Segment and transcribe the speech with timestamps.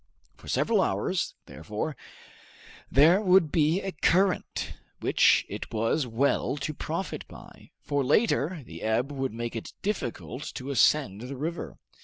[0.35, 1.95] For several hours, therefore,
[2.89, 8.81] there would be a current, which it was well to profit by, for later the
[8.81, 11.77] ebb would make it difficult to ascend the river.